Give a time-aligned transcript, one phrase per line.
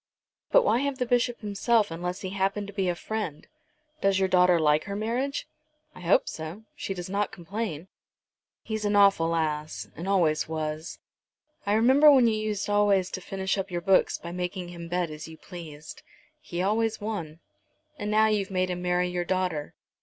[0.51, 3.45] "But why have the Bishop himself unless he happen to be a friend?
[4.01, 5.47] Does your daughter like her marriage?"
[5.93, 6.63] "I hope so.
[6.75, 7.87] She does not complain."
[8.63, 10.97] "He's an awful ass, and always was.
[11.67, 15.11] I remember when you used always to finish up your books by making him bet
[15.11, 16.01] as you pleased."
[16.39, 17.39] "He always won."
[17.99, 19.75] "And now you've made him marry your daughter.